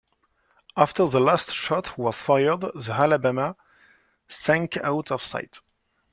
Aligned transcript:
After 0.75 1.05
the 1.05 1.19
last 1.19 1.53
shot 1.53 1.95
was 1.95 2.19
fired 2.19 2.61
the 2.61 2.91
"Alabama" 2.97 3.55
sank 4.27 4.77
out 4.77 5.11
of 5.11 5.21
sight. 5.21 5.61